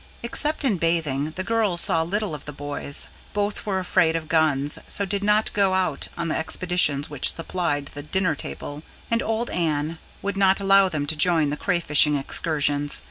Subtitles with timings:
[0.23, 3.05] Except in bathing, the girls saw little of the boys.
[3.33, 7.91] Both were afraid of guns, so did not go out on the expeditions which supplied
[7.93, 12.99] the dinner table; and old Anne would not allow them to join the crayfishing excursions.